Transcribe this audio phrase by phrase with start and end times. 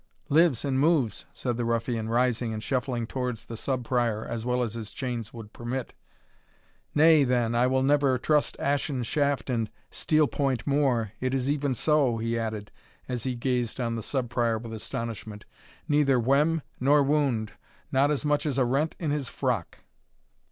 [0.29, 4.63] "Lives and moves!" said the ruffian, rising and shuffling towards the Sub Prior as well
[4.63, 5.93] as his chains would permit;
[6.95, 11.75] "nay, then, I will never trust ashen shaft and steel point more It is even
[11.75, 12.71] so," he added,
[13.07, 15.45] as he gazed on the Sub Prior with astonishment;
[15.87, 17.51] "neither wem nor wound
[17.91, 19.81] not as much as a rent in his frock!"